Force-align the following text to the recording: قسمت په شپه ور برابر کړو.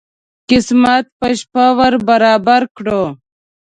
قسمت 0.49 1.05
په 1.19 1.27
شپه 1.39 1.65
ور 1.77 1.93
برابر 2.09 2.61
کړو. 2.77 3.03